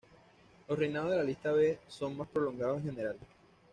[0.67, 3.17] Los reinados de la lista B son más prolongados en general.